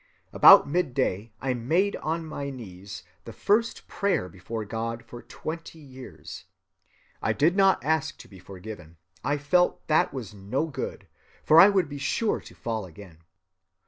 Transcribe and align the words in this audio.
About 0.33 0.67
midday 0.67 1.31
I 1.41 1.53
made 1.53 1.95
on 1.97 2.25
my 2.25 2.49
knees 2.49 3.03
the 3.25 3.31
first 3.31 3.87
prayer 3.87 4.27
before 4.29 4.65
God 4.65 5.05
for 5.05 5.21
twenty 5.21 5.77
years. 5.77 6.45
I 7.21 7.33
did 7.33 7.55
not 7.55 7.85
ask 7.85 8.17
to 8.17 8.27
be 8.27 8.39
forgiven; 8.39 8.97
I 9.23 9.37
felt 9.37 9.85
that 9.89 10.11
was 10.11 10.33
no 10.33 10.65
good, 10.65 11.05
for 11.43 11.59
I 11.61 11.69
would 11.69 11.87
be 11.87 11.99
sure 11.99 12.39
to 12.41 12.55
fall 12.55 12.85
again. 12.87 13.19